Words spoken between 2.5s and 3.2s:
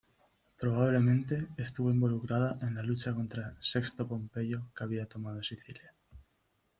en la lucha